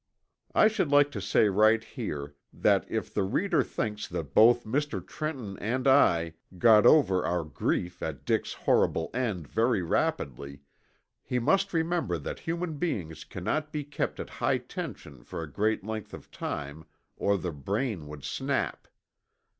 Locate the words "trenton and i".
5.05-6.33